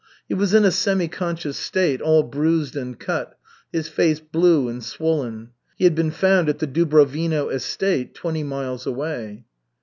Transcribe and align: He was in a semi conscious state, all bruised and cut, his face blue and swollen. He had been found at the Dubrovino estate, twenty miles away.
He 0.27 0.33
was 0.33 0.55
in 0.55 0.65
a 0.65 0.71
semi 0.71 1.07
conscious 1.07 1.57
state, 1.57 2.01
all 2.01 2.23
bruised 2.23 2.75
and 2.75 2.97
cut, 2.97 3.37
his 3.71 3.87
face 3.87 4.19
blue 4.19 4.67
and 4.67 4.83
swollen. 4.83 5.51
He 5.77 5.83
had 5.83 5.93
been 5.93 6.09
found 6.09 6.49
at 6.49 6.57
the 6.57 6.65
Dubrovino 6.65 7.49
estate, 7.49 8.15
twenty 8.15 8.41
miles 8.41 8.87
away. 8.87 9.45